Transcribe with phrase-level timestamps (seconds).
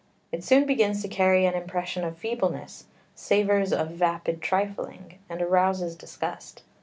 [0.31, 5.95] It soon begins to carry an impression of feebleness, savours of vapid trifling, and arouses
[5.95, 6.63] disgust.